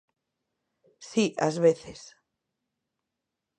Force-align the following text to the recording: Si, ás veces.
Si, 1.09 1.23
ás 1.47 1.55
veces. 1.65 1.99